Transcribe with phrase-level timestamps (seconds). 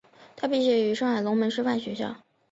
[0.35, 2.15] 他毕业于上海龙门师范学校。